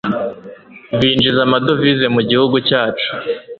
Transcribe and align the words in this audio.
Binjiza 0.99 1.39
amadovize 1.47 2.05
mu 2.15 2.21
Gihugu 2.29 2.55
cyacu 2.67 3.09